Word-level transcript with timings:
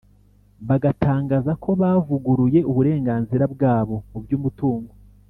bagatangaza 0.67 1.51
ko 1.63 1.69
bavuguruye 1.81 2.59
uburenganzira 2.71 3.43
bwabo 3.53 3.95
mu 4.11 4.19
by’umutungo. 4.23 4.91